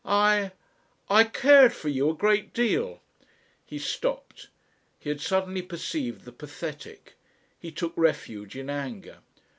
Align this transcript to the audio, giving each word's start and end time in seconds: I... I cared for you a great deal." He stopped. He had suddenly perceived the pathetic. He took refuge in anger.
I... 0.03 0.51
I 1.11 1.25
cared 1.25 1.73
for 1.73 1.87
you 1.87 2.09
a 2.09 2.15
great 2.15 2.55
deal." 2.55 3.01
He 3.63 3.77
stopped. 3.77 4.47
He 4.97 5.09
had 5.09 5.21
suddenly 5.21 5.61
perceived 5.61 6.25
the 6.25 6.31
pathetic. 6.31 7.13
He 7.59 7.71
took 7.71 7.93
refuge 7.95 8.55
in 8.55 8.67
anger. 8.67 9.19